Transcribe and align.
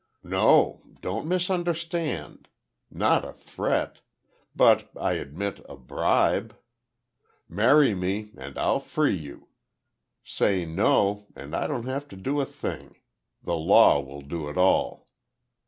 "No; 0.23 0.81
don't 0.99 1.27
misunderstand. 1.27 2.47
Not 2.89 3.23
a 3.23 3.31
threat. 3.33 3.99
But 4.55 4.89
I 4.99 5.13
admit, 5.13 5.63
a 5.69 5.77
bribe. 5.77 6.57
Marry 7.47 7.93
me, 7.93 8.31
and 8.35 8.57
I'll 8.57 8.79
free 8.79 9.15
you. 9.15 9.49
Say 10.23 10.65
no—and 10.65 11.55
I 11.55 11.67
don't 11.67 11.85
have 11.85 12.07
to 12.07 12.15
do 12.17 12.39
a 12.41 12.45
thing. 12.47 12.97
The 13.43 13.55
law 13.57 13.99
will 14.01 14.21
do 14.21 14.49
it 14.49 14.57
all. 14.57 15.05